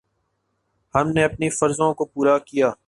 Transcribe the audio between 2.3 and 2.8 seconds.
کیا۔